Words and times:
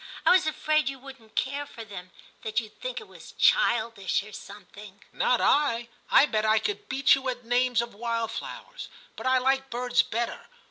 I 0.25 0.31
was 0.31 0.47
afraid 0.47 0.89
you 0.89 0.97
wouldn't 0.97 1.35
care 1.35 1.67
for 1.67 1.83
them; 1.85 2.09
that 2.41 2.59
you'd 2.59 2.81
think 2.81 2.99
it 2.99 3.07
was 3.07 3.33
childish 3.33 4.23
or 4.23 4.31
something.' 4.33 5.03
* 5.11 5.13
Not 5.13 5.39
I. 5.41 5.89
I 6.09 6.25
bet 6.25 6.43
I 6.43 6.57
could 6.57 6.89
beat 6.89 7.13
you 7.13 7.29
at 7.29 7.43
the 7.43 7.47
names 7.49 7.83
of 7.83 7.93
wildflowers; 7.93 8.89
but 9.15 9.27
I 9.27 9.37
like 9.37 9.69
birds 9.69 10.01
better. 10.01 10.47